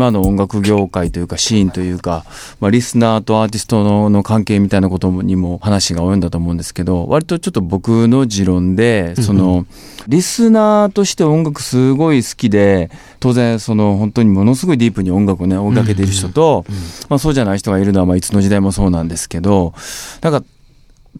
[0.00, 2.24] 今の音楽業界というかシーンというか、
[2.58, 9.66] まあ、リスナーとアーティストのの関係みたいなことにも話が及んだと思うんですけど割とちょっと僕の持論でその、
[10.08, 16.64] リスナーとして音楽すごい好きで当然その本当にものすごいディープに音楽をね追いかけている人と、
[17.10, 19.74] まあ、そうじゃない人がいるのはまあいつの時代もそうなんですけど
[20.22, 20.42] なんか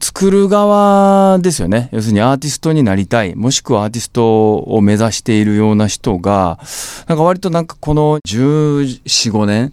[0.00, 1.88] 作る側ですよね。
[1.92, 6.58] 要するにアーティストになりたい、もしくはアーティストを目指しているような人が、
[7.06, 9.72] なんか割となんかこの14、5年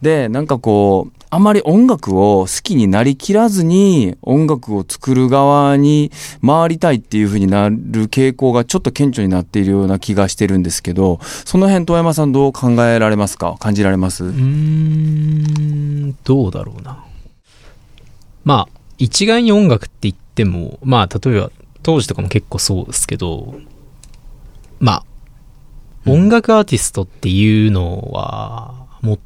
[0.00, 6.10] で、なんかこう、あまり音楽を好きになりきらずに音楽を作る側に
[6.44, 7.76] 回りたいっていう風になる
[8.08, 13.56] 傾向がちょっと顕著になっているような気がしてるんですけど、その辺遠山さんどう考えられますか？
[13.60, 14.24] 感じられます？
[14.24, 17.04] うーん、どうだろうな。
[18.44, 21.50] まあ、一概に音楽って言っても、まあ、例えば、
[21.82, 23.54] 当時とかも結構そうですけど、
[24.80, 25.04] まあ、
[26.10, 29.18] 音楽アーティストっていうのは、もっ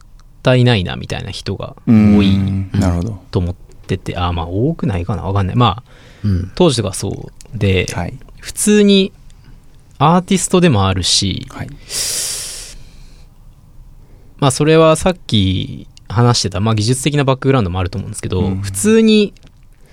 [0.42, 2.38] たいないな、みたいな人が多い
[2.72, 3.22] なるほど。
[3.30, 3.54] と思っ
[3.86, 5.22] てて、あ、まあ、多くないかな？
[5.22, 5.56] わかんない。
[5.56, 5.90] まあ、
[6.24, 9.12] うん、当時とかそうで、はい、普通に
[9.98, 11.68] アーティストでもあるし、はい、
[14.38, 19.34] まあ、それはさっき話してた、まあ、技術的なバックグラウンドもあると思うんですけど、うん、普通に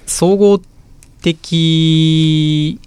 [0.10, 0.62] 総合
[1.22, 2.80] 的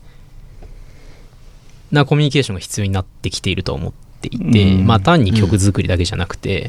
[1.91, 6.69] なコミュニケーションが必要になってきていると思っていて、うん、まあ単に曲作りだけじゃなくて、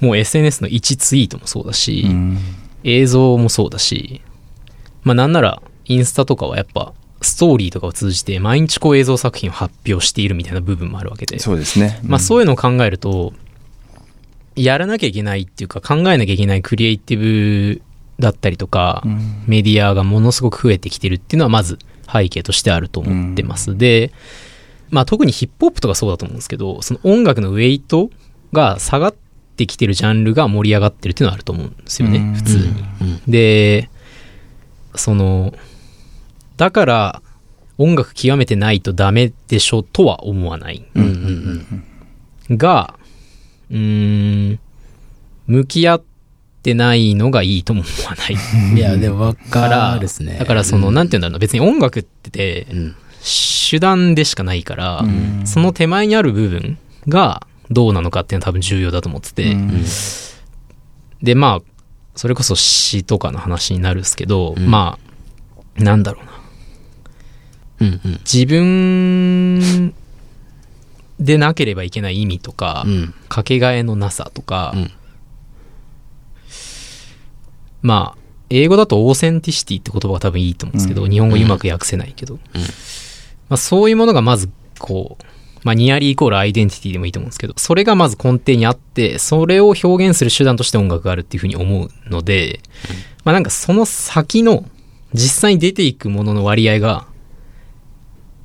[0.00, 2.38] うん、もう SNS の1ツイートもそうだし、うん、
[2.84, 4.22] 映像もそうだし、
[5.02, 11.38] まあなんならインスタとかはやっぱストーリーとかを通じて毎日こう映像作品を発表しているみたいな部分もあるわけで。
[11.38, 12.00] そうですね。
[12.04, 13.32] まあそういうのを考えると、
[14.56, 17.82] やらなきゃいけないっていうか考えなきゃいけないクリエイティブ
[18.20, 21.78] だったりとか、うん、メディアがものすごく増えてきてるっていうのはまず
[22.10, 23.72] 背景としてあると思ってます。
[23.72, 24.12] うん、で、
[24.90, 28.10] まあ特にヒップホップとかそうだと思うんですけど、その音楽のウェイト
[28.52, 29.14] が下がっ
[29.56, 33.22] てきてるジャンルが盛り上がってるっていうのはあると思うんですよね、うん、普通に。
[33.26, 33.90] で、
[34.94, 35.54] その、
[36.56, 37.22] だから
[37.78, 40.84] 音楽極めてないとダメでしょとは思わない。
[42.50, 42.94] が、
[43.70, 44.58] うん、
[45.46, 46.02] 向き合っ
[46.60, 48.36] ってないのがいいとも思わない。
[48.76, 50.36] いや、でもわかるですね。
[50.38, 52.66] だからその、うん、なんて言うんだろう別に音楽って、
[53.70, 56.78] 手段でしかないから、うん、その手前にある部分
[57.08, 59.84] がどうなのかっていうのは多分重要だと思ってて、うん、
[61.22, 61.70] で、まあ、
[62.14, 64.98] それこそ詩とかの話になるんですけど、ま
[65.78, 66.30] あ、なんだろうな。
[67.80, 69.94] うんうん、自分
[71.18, 72.84] でなければいけない意味とか、
[73.30, 74.74] かけがえのなさとか、
[77.82, 78.18] まあ、
[78.50, 82.46] 英語だとオーセンティシティって言葉が多分いいと思うんですけど、うん、日本語うまく訳せないけど、うん、ま
[83.50, 85.24] あ、そういうものがまずこう、
[85.62, 94.64] まあ、ニアリーイコールアイデンティティでもいいと思うんですけど、それがまず根底にあって、それを表現する手段として音楽があるっていうふうに思うので、うん、まあなんかその先の
[95.12, 97.06] 実際に出ていくものの割合が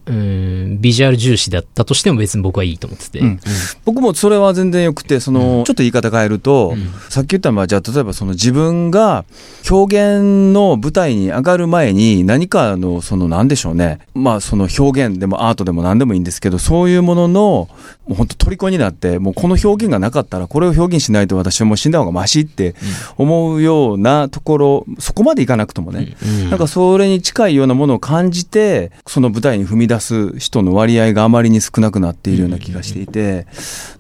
[0.08, 3.40] うん、ビジュアル重視だったとしても別に僕はいいと思ってて、うん、
[3.86, 9.26] 僕もそれは全然よくてその、うん、ちょっと言い方変えると、うん、さっき言ったのはじゃあ例えばその自分が
[9.70, 14.00] 表現の舞台に上がる前に何かのその何でしょうね。
[14.14, 17.68] まあその表現でもアートでも何でもいいんですけどそういうものの
[18.08, 22.76] もう本当虜になってもうこの表現がなかったらこれを表現しないと私はもう死んだ方がマシって
[23.18, 26.16] 思うようなところそこまでいかなくともね、
[26.50, 33.48] なんかそれに近いようなものを感じてその舞台に踏み出出す人の割合があまりに少なくなっているような気がしていて、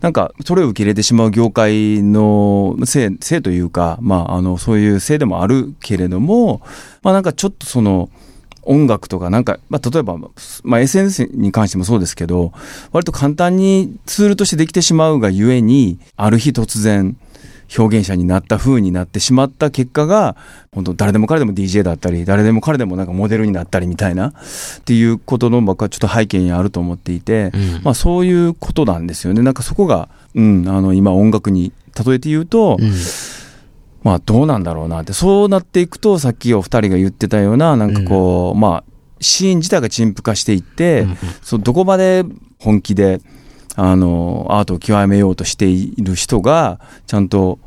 [0.02, 6.62] なんかそれを受け入れてしまう業界のせい、せいというか、まあ、あの、そういうせいでもあるけれども、
[7.02, 8.10] まあなんかちょっとその、
[8.68, 12.52] 音楽とかなんか、まあ、例えば、まあ、SNS に関してもそうですけど、
[12.92, 17.16] 割と簡単にツールとしてできてしまうがゆえに、ある日突然、
[17.78, 20.36] 表現者になった風になってしまった結果が、
[20.72, 24.34] 本当誰でも彼でも DJ だったり、誰でも彼でもなんかモデルになったりみたいな、っ
[24.86, 29.42] ていうことの僕はちょっと背景にあると思っていて、うん、まあそういうことなんですよね。
[29.42, 31.72] なんかそこが、うん、あの今音楽に
[32.06, 32.94] 例えて言うと、うん。
[34.04, 42.24] まあどうなんだろうなって、そうなっていくと、さっきお二人が言ってたような、なんかこう、うん、まあ、シーン自体が陳腐化していって、うん、そうどこまで
[42.60, 43.20] 本気で、
[43.76, 47.60] あの、アートを極めようとしている人が、ちゃんと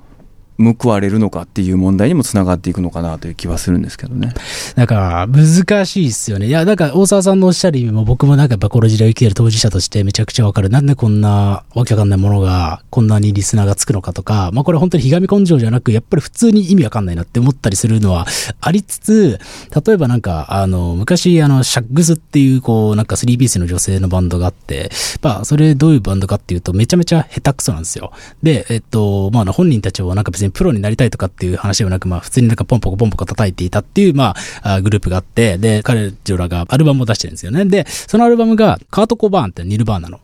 [0.58, 4.34] 報われるのかっていう問題にもつながっていくのかなという気はするんですけどね。
[4.74, 6.46] だか、難しいっすよね。
[6.46, 10.68] いや、だか、大沢さんのおっしゃる意味も、僕もなんかやっぱこの時代を生きてる当事者としてめちゃくちゃわかる。
[10.68, 18.26] なんでこんなわけわかんないものが、こんなにリスナーがつくのかとか、まあこれ本当にひがみ根性じゃなく、やっぱり普通に意味わかんないなって思ったりするのは
[18.60, 19.38] ありつつ、
[19.86, 24.90] 例えばなんか、あの、昔、あの、シャッグスっていう、こう、なんか3ピースの女性のバンドがあって、
[25.22, 28.12] まあ、それどういうバンドかっていうと、めちゃめちゃ下手くそなんですよ。
[28.42, 37.64] で、えっと、まあ、本人たちはなんか別にプロになりたいとかっていう話ではなく、まあ普通になんかポンポコポンポコ叩いていたっていう、まあ、グループがあって、で、彼女らがアルバムを出してるんですよね。
[37.64, 40.20] で、そのアルバムが、カート・コバーンってニルバーナの、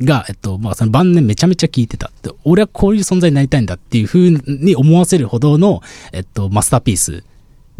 [0.00, 2.10] が、えっと、まあ、その晩年めちゃめちゃ聞いてた。
[2.22, 5.82] で俺はこういう存在になりたいんだっていう風に思わせるほどの、
[6.12, 7.24] えっと、マスターピース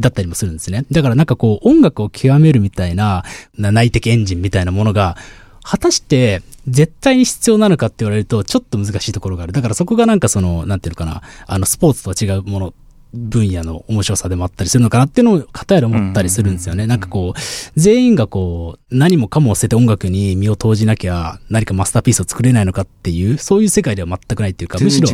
[0.01, 0.85] だったりもするんですね。
[0.91, 3.25] だからなんかこう、音楽を極めるみたい、な
[3.57, 5.17] 内的エンジンみたいなものが、
[5.63, 9.53] 果たして絶対に必要なのかって言われるとちょっと難しいところがある。
[9.53, 12.75] だからそこがなんかその、なんていうのかな、あのスポーツとは違うもの、
[13.15, 16.87] 分野の面白さでもあったりするのかなっていうのを片やら思ったりするんですよね。
[16.87, 17.41] なんかこう、
[17.75, 25.09] 全員がこう、何もかも捨てて音楽に身を投じなきゃ何かマスターピースを作れないのかっていう、そういう世界では全くないっていうか、むしろ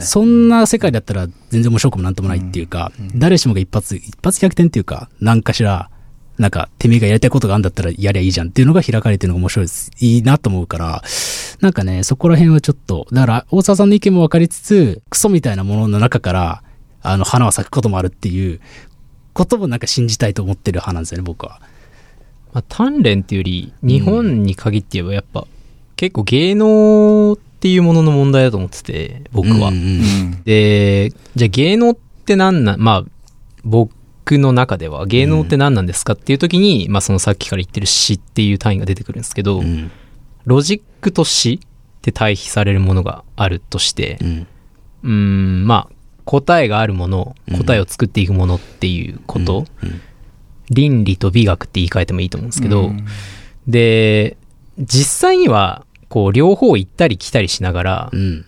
[0.00, 5.90] そんな世界だったら全然面白くもなんともないっていうか、誰しもが一発、一発逆転っていうか、何かしら、
[6.38, 9.90] なんか、てめえがやりたいことがあるんだったらやりゃいいじゃんっていうのが開かれてるのが面白いです。
[9.98, 11.02] いいなと思うから、
[11.60, 16.62] なんかね、そこら辺はちょっと、だから、大沢さんの意見も分かりつつ、クソみたいなものの中から、
[17.02, 18.60] あの、花は咲くこともあるっていう
[19.32, 21.60] こともなんか信じたいと思ってる派なんですよね、僕は。
[22.52, 25.46] まあ、鍛錬っていうより、日本に限って言えばやっぱ、
[25.96, 29.68] 結構芸能っていうものの問題だと思ってて、僕は。
[29.68, 30.02] うんうんう
[30.36, 33.04] んで、じゃあ芸能って何なん、まあ、
[33.64, 33.92] 僕
[34.36, 39.90] の中では芸能って何なんですかっていう時に、まあそのさっきから言ってる詩っていう単位が出てくるんですけど、うん。
[40.44, 41.58] ロジックと詩っ
[42.02, 44.18] て対比されるものがあるとして
[45.02, 45.62] う、ん。
[45.62, 45.94] ん、まあ、
[46.24, 50.00] 答えがあるものうん、答えを作っていくものっていうこと、うん。
[50.70, 53.06] 倫理と美学って言い換えてもいいと思うんですけど、うん。
[53.66, 54.36] で、
[54.78, 58.44] 実際には、こう、両方行ったり来たりしながら、うん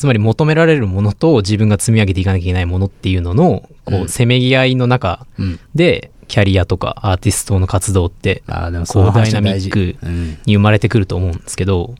[0.00, 5.60] つまり求められるものと自分が積み上げていかなきゃいけないものっていうのの、こうせめぎ合いの中うん。
[5.74, 8.42] で、キャリアとかアーティストの活動って、
[8.88, 10.38] こうダイナミックうん。
[10.46, 11.96] に生まれてくると思うんですけど、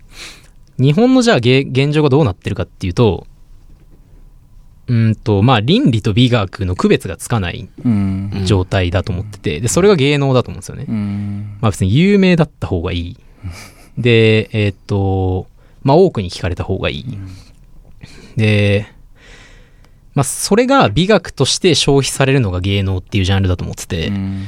[0.78, 3.26] 日本のじゃあげ現状がどうなってるかっていうと、
[4.86, 7.68] うーんと、まあ、倫理と美学の区別がつかない
[8.46, 10.86] 状態だと思ってて、で、それが芸能だと思うんですよね。
[10.88, 11.58] うん。
[11.60, 13.16] まあ別に有名だった方がいい。
[13.98, 15.48] で、えーっと、
[15.82, 17.18] まあ多くに聞かれた方がいい。
[18.40, 18.86] で、
[20.14, 24.46] まあそれが美学として消費されるのが芸能っていうジャンルだと思ってて、うん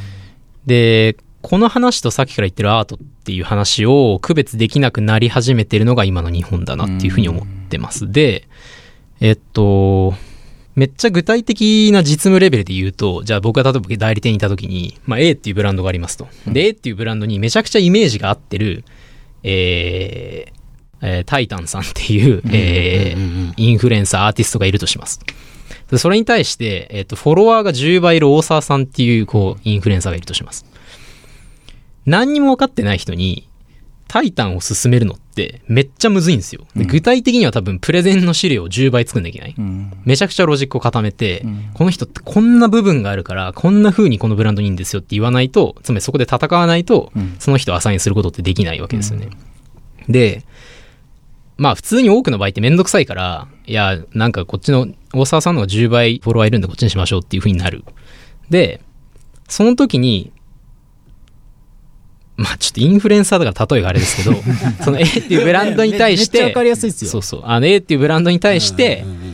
[0.66, 8.10] で、この話とさっきから言ってるアートっていう話を区別できなくなり始めてるのが今の日本だなっていうふうに思ってます。
[8.10, 8.46] で、
[9.20, 10.14] えっと、
[10.74, 16.28] めっちゃ具体的な実務レベルで言うと、じゃあ僕が例えば代理店にいた時に、まあ A っていうブランドがありますと。
[16.46, 18.84] で、A っていうブランドにめちゃくちゃイメージが合ってる、
[19.42, 20.61] えー
[21.02, 25.20] えータイタンさんっていう、えーインフルエンサー、アーティストがいるとします。
[25.90, 30.64] でそれに対して、えっ、と、フォロワーが10倍いる大沢さんっていう、こう、インフルエンサーがいるとします。
[32.06, 33.46] 何にも分かってない人に、
[34.12, 36.66] タイタンを進めるのってめっちゃむずいんですよ。
[36.76, 39.66] で具体的には多分プレゼンの資料を10倍作んなきゃいけない。
[39.66, 49.30] うんめちゃくちゃロジックを固めて、うんこの人ってこんな部分があるから、こんな風にこのブランドにいいんですよって言わないと、つまりそこで戦わないと、うんその人をアサインすることってできないわけですよね。
[50.10, 50.44] で、
[51.62, 57.84] まあ普通に多くの場合ってめんどくさいから、いや、なんかこっちの大沢さんの方が10倍フォロワーいるんでこっちにしましょうっていう風になる。
[58.50, 58.80] で、
[59.48, 60.32] その時に、
[62.36, 64.36] まあちょっとインフルエンサーだから例えがあれですけど、
[64.82, 67.10] その A っていうブランドに対して、かりやすいですよ。
[67.12, 69.31] そうそう、あの A っていうブランドに対してうん、うんうん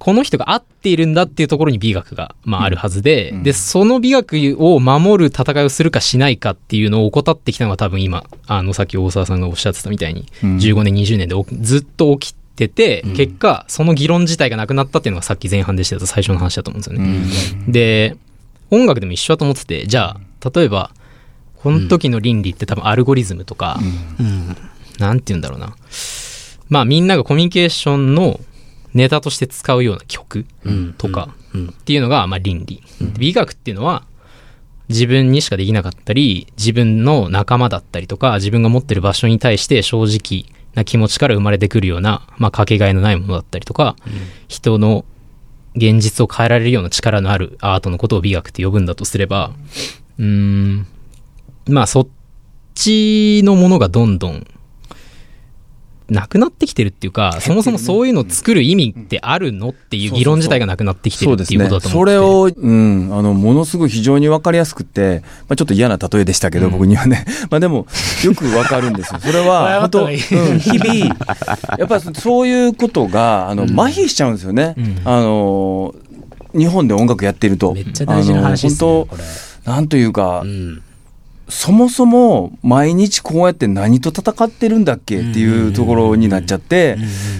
[0.00, 3.42] この人が合っているんだっていうところに美学が、まあ、あるはずで、うん。
[3.42, 10.56] で、その美学を守る戦いをするかしないかっていうのを怠ってきたのが多分今、あの、さっき大沢さんがおっしゃってたみたいに、うん。
[10.56, 13.12] 15年、20年でおずっと起きてて、うん。
[13.14, 17.64] 結果、その議論自体がなくなったっていうのがさっき前半でしてた最初の話だと思うんですよね。
[17.66, 17.72] うん。
[17.72, 18.16] で、
[18.70, 20.92] 音楽でも一緒だと思ってて、じゃあ、例えば、
[21.56, 23.78] この時の倫理って多分アルゴリズムとか、
[24.18, 24.56] うん。
[24.98, 25.76] なんて言うんだろうな。
[26.70, 28.40] まあみんながコミュニケーションの
[28.94, 31.68] ネタとして使うような曲うんとかうん。
[31.68, 32.82] っていうのがまあ倫理。
[33.18, 34.04] 美学っていうのは
[34.90, 43.94] 自分にしかできなかったり、自分の仲間だったりとか、自分が持ってる場所に対して正直な気持ちから生まれてくるような、まあかけがえのないものだったりとか、
[44.48, 45.04] 人の
[45.76, 49.52] 現実を変えられるような力のあるアートのことを美学って呼ぶんだとすれば、
[50.18, 50.86] うーん、
[51.68, 52.08] まあそっ
[52.74, 54.44] ちのものがどんどん
[56.10, 67.24] なくなってきてるっていうか、 そもそもそういうのを作る意味ってあるのっていう議論自体がなくなってきてるっていうことだと思ってそれを、うん、あの、ものすごい非常にわかりやすくて、まあ、ちょっと嫌な例えでしたけど、僕にはね。
[67.50, 67.86] まあでも、
[68.24, 69.20] よくわかるんですよ。
[69.20, 70.16] それは、 謝本当、うん、
[70.58, 70.94] 日々、
[71.78, 74.74] やっぱりそういうことが、あの、麻痺しちゃうんですよね。
[75.04, 75.94] あの、
[76.56, 77.72] 日本で音楽やってると。
[77.72, 78.88] めっちゃ大事な話ですね。
[78.88, 79.08] 本
[79.64, 80.82] 当、なんというか、うん。
[81.50, 86.96] そもそも毎日こうやって何と戦ってるんだっけっていうところになっちゃって、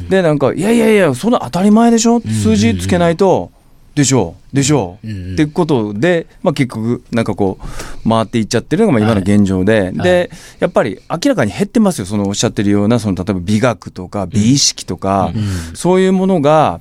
[0.09, 2.21] で、なんか、いやいやいや、そんな当たり前でしょ？
[2.21, 3.51] 数字つけないと、
[3.95, 4.37] でしょ？
[4.53, 4.99] う、でしょ？
[5.05, 5.33] う、うん。
[5.35, 7.59] ってことで、まあ結局、なんかこ
[8.05, 15.33] う、回っていっちゃってるのがまあ今の現状で、で、やっぱり明らかに減ってますよ、そのおっしゃってるような、その例えば美学とか美意識とか、
[15.75, 16.81] そういうものが、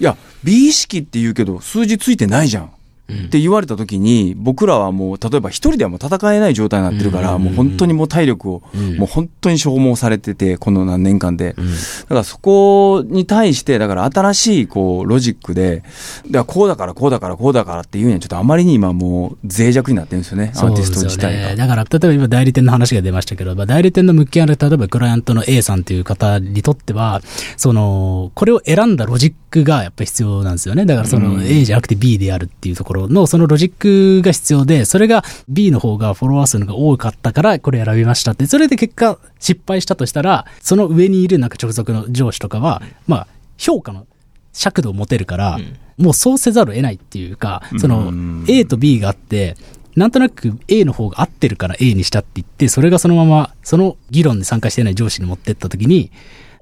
[0.00, 2.70] いや、美意識って言うけど、数字ついてないじゃん。
[3.10, 8.62] って言われた時に僕らはもう例えば一人ではもう戦えない状態になってるから、もう本当にもう体力を、
[8.98, 11.62] もう本当に消耗されててこの何年間で、だ
[12.08, 15.82] からそこに対してだから新しいこうロジックで
[16.30, 21.48] だこうだからこうだからこうだからっていうにはちょっとあまりに今もう脆弱になってるんですよねアーティスト自体が。
[21.50, 21.56] ね。
[21.56, 27.22] だから、例えば今代理店の話が出ましたけど、まあ、代理店の向き合う、例えばクライアントの A さんという方にとっては、
[27.56, 30.86] その、これを選んだロジックがやっぱり必要なんですよね。
[30.86, 43.26] だからその A じゃなくて B であるっていうところの、そのロジックが必要で、それが B の方がフォロワー数のが多かったから、これ選びましたって、それで結果失敗したとしたら、その上にいるなんか直属の上司とかは、まあ、
[43.56, 44.06] 評価の
[44.52, 45.58] 尺度を持てるから、
[45.96, 48.12] もうそうせざるを得ないっていうか、その
[48.48, 49.56] A と B があって、
[49.96, 56.12] なんとなく A の方が合ってるから A にしたって言って、それがそのまま、その議論に参加してない上司に持ってった時に、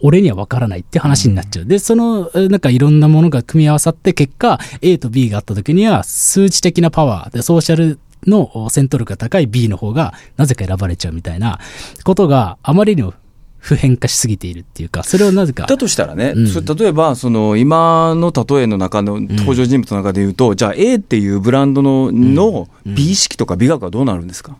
[0.01, 1.65] 俺には分からないって話になっちゃう。
[1.65, 7.35] で、その、えなんかいろんなものが組み合わさって、結果、A と B があった時には、数値的なパワー。
[7.35, 11.59] で、ソーシャルの戦闘力が高い B の方が、なぜか選ばれちゃうみたいな
[12.05, 13.15] ことがあまりにも
[13.59, 15.67] 普遍化しすぎているっていうか、それをなぜか。
[15.67, 16.47] だとしたらね、うん。
[16.47, 24.57] それ例えばその今の例えの中の登場人物の中で言うと、じゃあ A っていうブランドの,、の美意識とか美学はどうなるんですか、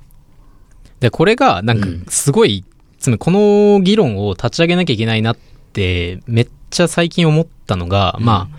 [1.01, 2.65] で、これが、なんか、すごい、
[3.07, 5.37] つまりこの議論を立ち上げなきゃいけないなっ
[5.73, 8.57] て、めっちゃ最近思ったのが、まあ、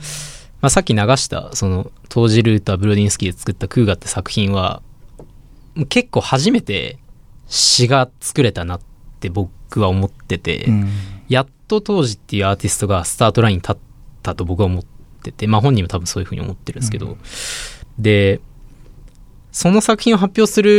[0.62, 4.82] まあ、さっき流した、その、トージルーター・ブロディンスキーで作ったクーガって作品は、
[5.90, 6.98] 結構初めて
[7.50, 8.82] 詩が作れたなっ
[9.20, 10.70] て僕は思ってて、
[11.28, 13.78] やっと当時っていうアーティストがスタートラインに立っ
[14.24, 14.84] たと僕は思っ
[15.24, 17.18] てて、まあ本人も多分そういうふうに思ってるんですけど、
[18.00, 18.40] で、
[19.52, 20.70] その作品を発表する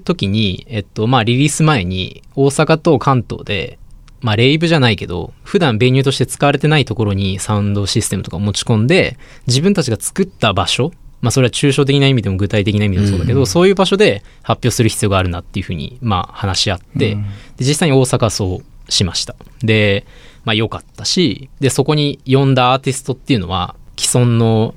[0.00, 3.78] ときに、えっと、まあリリース前に大阪と関東で、
[4.20, 17.18] まあレイブじゃないけど、普段ベニューとして使われてないところにサウンドシステムとかを持ち込んで、自分たちが作った場所、まあそれは抽象的な意味でも具体的な意味でもそうだけど、そういう場所で発表する必要があるなっていうふうに、まあ話し合って、で
[17.60, 19.34] 実際に大阪はそうしました。
[19.60, 20.06] で、
[20.44, 24.74] まあ良かったし、で、そこに呼んだアーティストっていうのは、既存の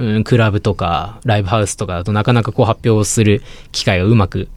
[0.00, 4.48] うん、クラブとかライブハウスとかだとなかなかこう発表する機会がうまく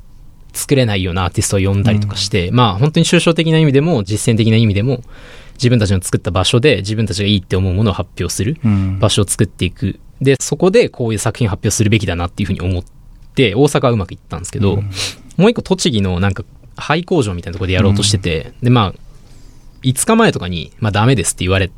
[0.53, 5.01] 作れないようなアーティストを呼んだりとかして、まあ本当に抽象的な意味でも実践的な意味でも
[5.55, 8.99] 自分たちの作った場所で自分たちがいいって思うものを発表するうん。
[8.99, 9.99] 場所を作っていく。
[10.21, 12.83] で、そこでこういう作品を発表するべきだなっていうふうに思っ
[13.35, 14.77] て、大阪はうまくいったんですけど、
[15.37, 16.43] もう一個栃木のなんか
[16.77, 18.93] 廃工場みたいなところでやろうとしてて、で、まあ、
[19.83, 21.71] 5日前とかに、まあダメですって言われ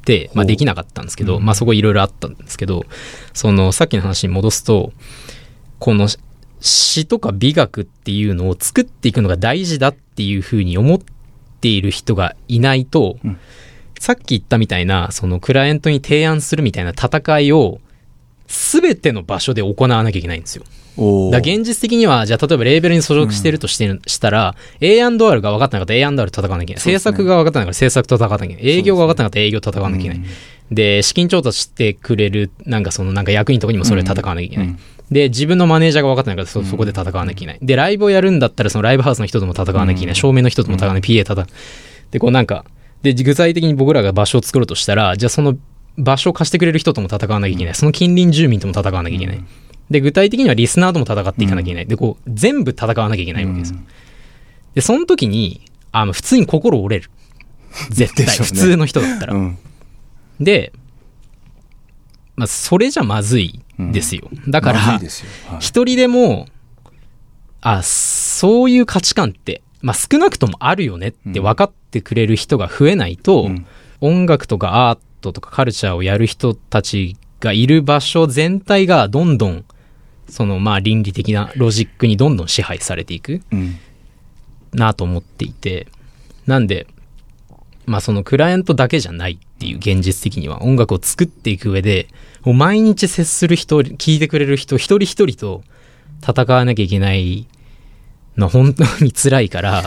[0.00, 2.84] て、まあできなかったんですけど、まあそこいろいろあったんですけど、
[3.32, 4.92] そのさっきの話に戻すと、
[5.78, 6.08] この
[6.60, 10.98] 詩とか美学っていうのを作っていくのが大事だっていうふうに思っ
[11.60, 13.18] ている人がいないと、
[13.98, 17.80] さっき言ったみたいな、そのクライアントに提案するみたいな戦いを、
[18.50, 20.64] すべての場所で行わなきゃいけないんですよ。
[21.30, 26.82] だ現実的には、じゃあ例えばレーベルに所属してるとして、したら、A&R が分かってなかったら A&R と戦わなきゃいけない。
[26.82, 28.72] 制作が分かってなかったら制作と戦わなきゃいけない。
[28.72, 30.28] 営業が分かってなかったら営業と戦わなきゃいけない。
[30.72, 34.76] で、資金調達してくれる、なんかそのなんか役員とかにもそれ戦わなきゃいけない。
[35.12, 37.58] で、自分のマネージャーが分かってないからそ、そこで戦わなきゃいけない。
[37.62, 40.14] で、ライブをやるんだったら、そのライブハウスの人とも戦わなきゃいけない。
[40.16, 41.36] 照明の人とも戦わなきゃいけない。
[41.36, 41.46] PA 戦う。
[42.10, 42.64] で、こうなんか、
[43.02, 45.56] で、具体的に僕らが場所を作ろうとしたら、じゃあその
[46.00, 47.74] 場所を貸してくれる人とも戦わなきゃいけない。
[47.74, 49.44] その近隣住民とも戦わなきゃいけない。
[49.90, 51.86] で、具体的にはリスナーとも戦っていかなきゃいけない。
[51.86, 53.78] で、こう、全部戦わなきゃいけないわけですよ。
[54.74, 57.10] で、その時に、あの、普通に心折れる。
[57.90, 59.34] 絶対、ね普通の人だったら。
[59.34, 59.58] うん
[60.40, 60.72] で、
[62.34, 64.30] まあ、それじゃまずいですよ。
[64.48, 66.46] だからまずいで、すよはい一人でも、
[67.60, 73.66] あ、そういう価値観って、まあ、少なくともあるよねって分かってくれる人が増えないと、うん
[74.02, 79.64] 音楽とかアートとかカルチャーをやる人たちがいる場所全体がどんどん、
[80.28, 83.78] そのまあ倫理的なロジックにどんどん支配されていくうん。
[84.72, 85.88] なと思っていて、
[86.46, 86.86] なんで、
[87.86, 92.08] まあそのクライアントだけじゃないっていう現実的には音楽を作っていく上で、
[92.42, 95.62] もう毎日接する人、聞いてくれる人一人一人と
[96.22, 97.48] 戦わなきゃいけない
[98.36, 99.82] の本当に辛いから、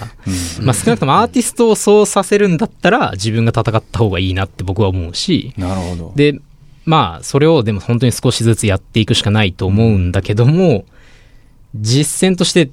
[0.62, 6.14] まあ少なくともアーティストをそうさせるんだったら自分が戦った方がいいなって僕は思うし、なるほど。
[6.16, 6.40] で、
[6.86, 10.86] まあ、それをでも本当に少しずつやっていくしかないと思うんだけども、
[11.76, 12.70] 実践として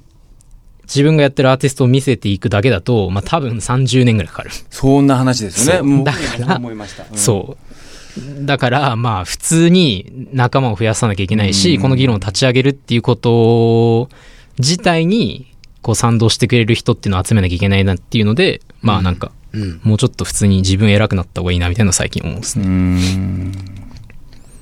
[0.83, 4.51] 自分がやってるアーティストを見せていくだけだと、まあ多分30年ぐらいかかる。
[4.69, 6.03] そんな話ですよね。
[6.03, 7.05] だから思いました。
[7.09, 8.45] うんそう。
[8.45, 14.09] だから、まあ普通に仲間を増やさなきゃいけないし、うんこの議論を立ち上げるっていうこと
[14.59, 15.50] 自体に、
[15.81, 19.81] こう賛同してくれる人っていうのを集めなきゃいけないなっていうので、まあなんか、うん。
[19.83, 22.65] もうちょっと普通に自分偉くなった方がいいなみたいな最近思うんですね。
[22.65, 23.51] うーん。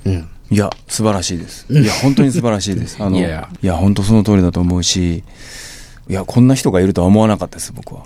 [0.06, 0.30] うん。
[0.52, 1.68] いや、素晴らしいです。
[1.70, 2.98] いや、本当に素晴らしいです。
[3.04, 5.24] あの、いいやや、本当その通りだと思うし、
[6.10, 8.04] いや、こんな人がいるとは思わなかったです、僕は。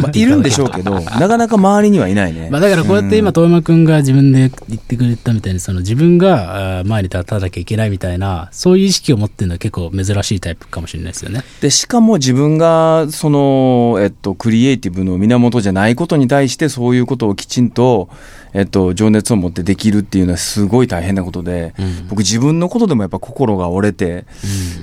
[0.00, 2.48] まあ、いるんでしょうけど、なかなか周りにはいないね。
[2.50, 11.42] まあだからこうやって今、遠山くんが自分で言ってくれたみたいに、その自分が前に立たなきゃいけないみたいな、そういう意識を持ってるのは結構珍しいタイプかもしれないですよね。
[11.60, 18.08] で、しかも自分が、その、えっと、クリエイティブの源じゃないことに対して、そういうことをきちんと、
[18.54, 24.24] えっと、情熱を持ってできるっていうのはすごい大変なことで、うん僕自分のことでもやっぱ心が折れて、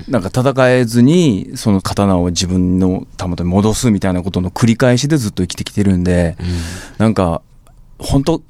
[0.08, 6.36] なんか戦えずに、その刀を自分のたもとに戻すみたいなことの繰り返しでずっと生きてきてるんで、
[6.98, 7.42] なんか、
[7.98, 8.42] 本当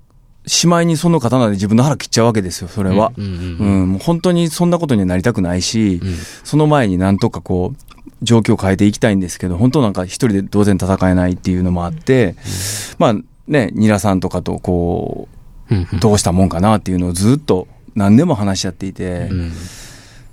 [0.47, 3.13] しまいにその刀で自分の腹切っちゃうわけですよ、それは。
[3.17, 3.25] うん。
[3.25, 3.31] うん。
[3.31, 3.83] ううん。
[3.85, 12.37] ん、もう本当にそんなことにはなりたくないし、うんその前になんとかこう、状況を変えていきたいんですけど、本当なんか一人で当然戦えないっていうのもあって、
[12.99, 13.15] まあ
[13.49, 15.29] ね、ニラさんとかとこ
[15.71, 15.83] うん。
[15.83, 19.53] う、どうしたもんかなっていうのをずっと何でも話し合っていてう、ん。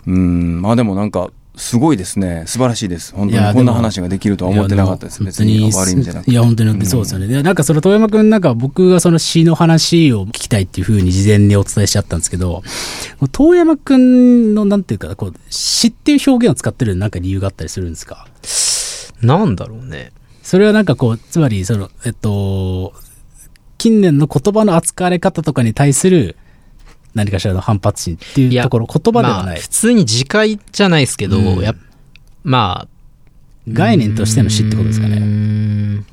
[0.06, 2.45] うん、まあでもなんか、すごいですね。
[2.48, 3.13] 素晴らしいです。
[3.13, 5.24] 本当いやにこんな話ができるとは思ってなかったです。
[5.24, 6.31] 別に悪い意味じゃなくて。
[6.31, 7.27] いや、本当に、そうですよね。
[7.27, 12.63] で、なんかその、遠山くんなんか僕がその詩の話を聞きたいっていうふうに事前にお伝えしちゃったんですけど、
[13.31, 18.27] 遠山くんの、なんていうか、こう、詩っていう表現を使ってるなんか理由があったりするんですか？
[19.22, 20.12] なんだろうね。
[20.41, 22.94] それはなんかこう、つまり、その、えっと、
[23.77, 26.35] 近年の言葉の扱われ方とかに対する
[27.14, 29.70] 何かしらの反発心っていうところ、言葉ではないまあ、普。
[29.70, 31.76] 通に自戒じゃないですけど、うんやっ
[32.44, 32.88] まあ、
[33.72, 35.18] 概念としての詩ってことですかね。
[35.20, 36.06] ん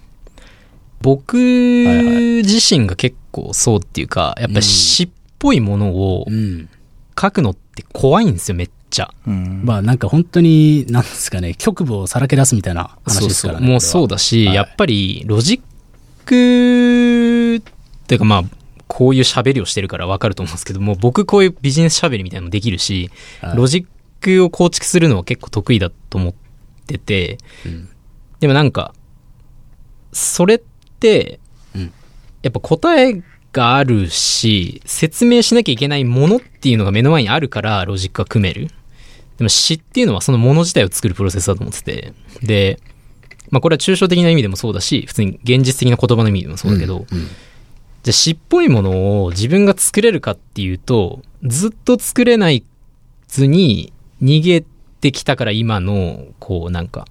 [1.01, 5.09] 僕はい自身が結構そうっていうか、やっぱ詩っ
[5.39, 6.69] ぽいものをうん。
[7.21, 9.13] 書くのって怖いんですよ、めっちゃ。
[9.27, 13.67] うんまあなんか本当に、なんですかね、局部をさらけ出すみたいな話ですからね。
[13.67, 14.17] もうそうだ。
[14.17, 15.61] だし、はいやっぱりロジッ
[16.25, 18.45] クっていうかまあ、
[18.92, 23.09] こういう喋りをしてるからわかると思うんですけども、僕こういうビジネス喋りみたいなのできるし、
[23.40, 23.87] はいロジッ
[24.20, 26.35] クを構築するのは結構得意だと思っ
[26.87, 27.88] てて、うん
[28.40, 28.94] でもなんか、
[30.12, 30.59] それっ
[30.98, 31.40] て
[31.74, 31.92] うん、
[32.42, 33.22] やっぱ答え
[33.53, 38.68] があるし、説明しなきゃいけないものっていうのが目の前にあるからロジックが組める。
[39.37, 42.12] でも詩っていうのはそのもの自体を作るプロセスだと思ってて。
[42.42, 42.81] で、
[43.50, 47.29] まあこれは抽象的な意味でもそうだし、普通に現実的な言葉の意味でもそうだけど、うん
[48.03, 52.65] じゃあ詩っぽいものを自分が作れるかっていうと、ずっと作れない
[53.29, 54.65] ずに逃げ
[55.01, 57.07] てきたから今の、こうなんか、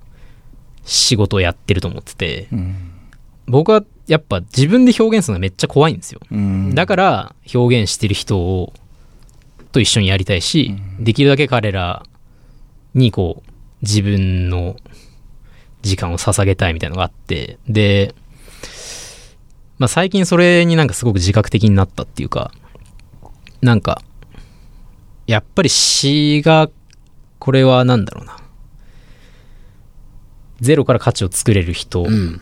[0.86, 2.89] 仕事をやってると思ってて、うん
[3.49, 6.21] 僕はやっぱ自分で表現するのがめっちゃ怖いんですよ。
[6.32, 6.75] うん。
[6.75, 8.73] だから表現してる人を、
[9.71, 12.06] と一緒にやりたいし、できるだけ彼ら
[12.93, 14.75] にこう、自分の
[15.82, 18.13] 時間を捧げたいみたいなのがあって、で、
[19.79, 22.51] まあ最近それになんかすごく自覚的になったっていうか、
[23.61, 24.01] なんか、
[25.25, 26.69] やっぱり詩が、
[27.39, 28.37] これはなんだろうな。
[30.59, 32.41] ゼロから価値を作れる人、うん。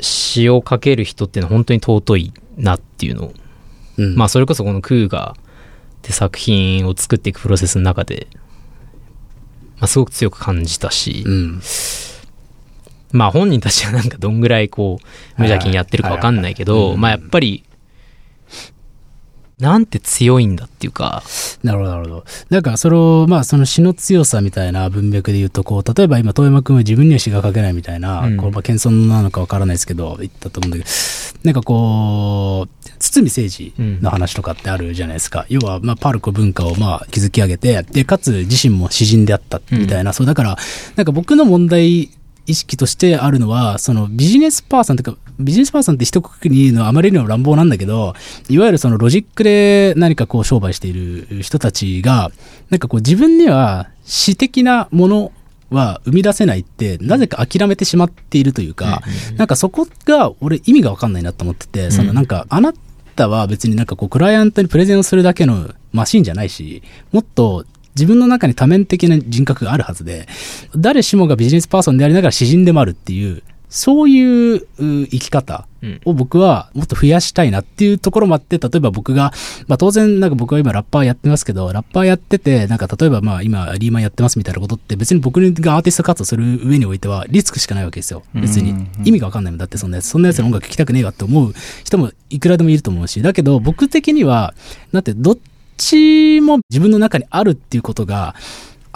[0.00, 3.34] 詩を書ける人っていうのは本当に尊いなっていうのを、
[3.96, 4.14] うん。
[4.14, 5.42] まあそれこそこのクーガっ
[6.02, 8.28] て作品を作っていくプロセスの中で、
[9.78, 11.60] まあすごく強く感じたし、うん。
[13.14, 17.64] まあ本人たちはなんかどんぐらいこう無邪気にやってるかわかんないけど、まあやっぱり、
[19.60, 21.22] なんて強いんだっていうか、
[21.62, 22.24] なるほど、なるほど。
[22.50, 28.36] なんか、その、まあ、その詩の強さみたいな文脈で言うと、こう、例えば今、遠山くんは自分には詩が書けないみたいな、うん。
[28.36, 30.90] こう、まあ、謙遜なのかわからないですけど、言ったと思うんだけど、
[31.44, 35.46] なんかこう、堤誠二の話とかってあるじゃないですか。
[35.48, 40.58] 要は、まあ、パルコ文化を、まあ、築き上げて、で、かつ自身も詩人であったみたいな、そう、だから、
[40.96, 42.10] なんか僕の問題
[42.46, 48.14] 意識としてあるのは、そのビジネスパーソンというか、ビジネスパーソンって一括りに言うのはあまりにも乱暴なんだけど、
[48.48, 52.30] いわゆるそのロジックで何かこう商売している人たちが、
[52.70, 55.32] なんかこう自分には詩的なもの
[55.70, 59.02] は生み出せないって、なぜか諦めてしまっているというか、
[59.36, 62.72] なんかそこが俺意味がわかんないなと思ってて、そのなんかあな
[63.16, 70.26] たは別になんかこうクライアントにプレゼンをするだけのマシンじゃないし、もっと自分の中に多面的な人格があるはずで、
[70.76, 76.00] 誰しもがビジネスパーソンでありながら詩人でもあるっていう、そういうう生き方うん。
[76.04, 79.32] を僕はもっと増やしたいなっていうところもあって、例えば僕が、
[79.66, 88.22] まあ当然なんか僕は今ラッパーやってますけど、ラッパーやってて、なんか例えばまあ今リーマンやってますみたいなことって別に僕がアーティスト活動する上においてはリスクしかないわけですよ。
[88.34, 88.70] 別に。
[88.70, 91.52] うん意味がわかんないもんだってそんなやつ、そんなやつの音楽聴きたくねえわって思う
[91.84, 94.54] 人もいくらでもいると思うし、だけど僕的には、
[94.92, 95.38] だってどっ
[95.76, 98.34] ちも自分の中にあるっていうことが、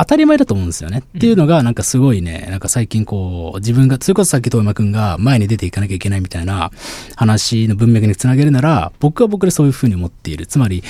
[0.01, 1.03] 当たり前だと思うんですよね。
[1.17, 6.71] っていうのが、なんかすごいね、なんか最近こう、自分が、それこそさっき遠山くんが前に出ていかなきゃいけないみたいな
[7.17, 10.47] 話の文脈につなげるなら、僕は僕でそういうふうに思っている。
[10.47, 10.85] つまり、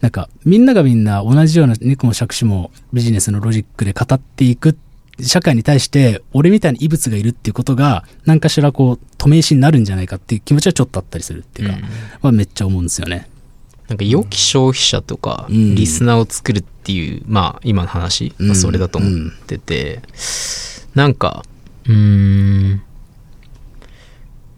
[0.00, 4.78] なんか、みんながみんな同じような猫も杓子もビジネスのロジックで語っていく
[5.20, 11.76] 社会に対して、俺みたいに異物がいるっていうことが、何かしらこう、止め石になるんじゃないかっていう気持ちはちょっとあったりするっていうか、
[12.22, 13.28] まあめっちゃ思うんですよね。
[13.88, 20.00] なんか良き消費者とか、うんリスナーを作るっていう、まあ今の話はそれだと思ってて、
[20.94, 21.44] なんか、
[21.86, 21.94] うー
[22.74, 22.82] ん、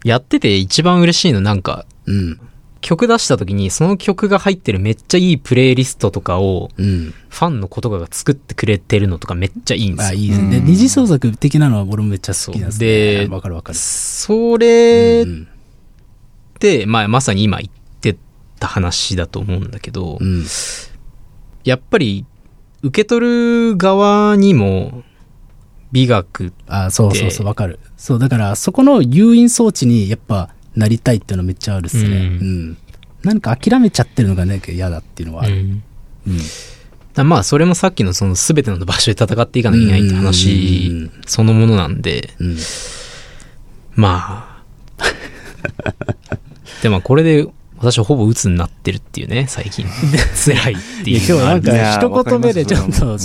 [0.05, 2.41] やってて一番嬉しいのなんか、うん。
[2.83, 7.13] 曲出した時にその曲が入ってるめっちゃいいプレイリストとかをうん。
[7.29, 10.19] ファンの子とかが作ってくれてるのとかめっちゃいいんですあ、よ。
[10.19, 10.61] いいですね。
[10.61, 12.87] で、二次創作的なのは俺もめっちゃ好きなんですね。
[12.87, 13.79] でわかるわかる。
[13.79, 15.49] それうん
[16.57, 17.71] って、まあまさに今言っ
[18.57, 20.45] てた話だと思うんだけど、うん。
[21.65, 22.25] やっぱり
[22.83, 25.03] 受け取る側にも
[25.93, 27.79] 美学あ、そうそうそう、わかる。
[27.97, 32.09] そう、だから、そこの誘引装置にやっぱなりたいっていうのめっちゃあるっすね。
[32.09, 32.15] うう
[32.45, 32.77] んん。
[33.23, 35.55] なんか諦めちゃってるのがね、嫌だっていうのはある。
[35.55, 35.83] うん
[36.27, 36.39] うん。
[37.15, 42.57] だまあそれもさっきのその全ての場所で戦っていかなきゃいけないって話うんそのものなんでうん。
[43.95, 44.61] ま
[44.99, 45.07] あ
[46.83, 49.87] でもこれで私はほぼ鬱になってるっていうね最近。
[50.35, 53.19] 辛いっていや、いうのがある今日なんかいや一言目でちょっと、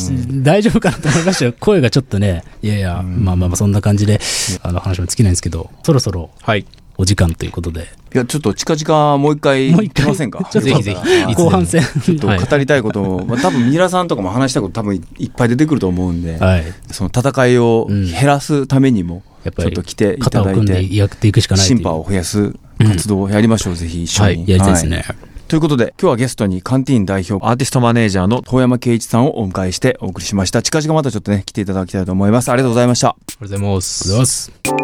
[0.44, 1.54] 大丈夫かなと思いましたよ。
[1.60, 4.20] 声がちょっとね、いやいや、まあまあまあそんな感じで、
[4.64, 6.66] あの話も尽きないんですけど、そろそろはい。
[6.98, 10.06] お時間ということで、いや、ちょっと近々もう一回もう一回？
[10.06, 10.48] 来ませんか？
[10.52, 10.96] ちょっとぜひぜ
[11.28, 11.82] ひ後半戦。
[12.04, 16.64] ちょっと語りたいことを、まあ、多分ミラさんとかも話したいこと多分いっぱい出てくると思うんで、はい。
[16.92, 24.28] その戦いを減らすためにも、やっぱりちょっと来ていた肩をだい組んでて、やっていくしかないという審判を増やす活動をやりましょう、ぜひ一緒に。
[24.28, 25.04] はいやりたいですね。
[25.48, 30.62] ということで、今日はゲストにカンティーン代表、アーティストマネージャーの遠山圭一さんをお迎えしてお送りしました。
[30.62, 32.50] 近々またちょっとね、来ていただきたいと思います。
[32.50, 33.10] ありがとうございました。
[33.10, 34.80] ありがとうございますありがとう